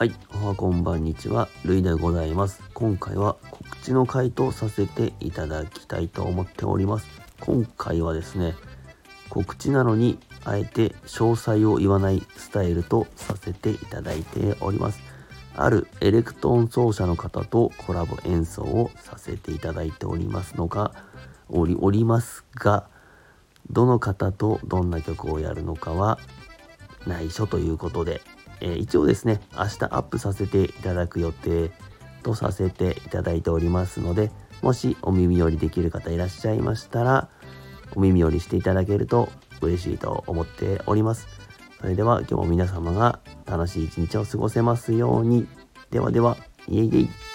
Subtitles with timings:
[0.00, 2.62] はい、おはこんばんにちは、るいでございます。
[2.72, 7.06] 今回は告知の回答させていただきたいと思っております。
[7.38, 8.54] 今回はですね、
[9.28, 15.02] 告知なのにあえて詳細を言わないスタイルとさせていただいております。
[15.54, 20.94] あるエレクトーン奏者の方とコラボ演奏をさせていただいておりますのが、
[21.50, 22.88] おりおりますが、
[23.68, 26.18] どの方とどんな曲をやるのかは
[27.06, 28.22] 内緒ということで、
[28.60, 31.70] え一応ですね、明日アップさせていただく予定
[32.22, 34.30] とさせていただいておりますので、
[34.62, 37.28] もしお耳寄りできる方いらっしゃいましたら、
[37.96, 41.26] お耳寄りしていただけると嬉しいと思っております。
[41.80, 45.48] それでは今日も皆様が楽しい一日を過ごせますように。
[45.90, 46.36] ではでは、
[46.68, 47.29] イエイイエイ。